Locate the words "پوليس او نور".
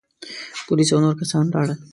0.65-1.15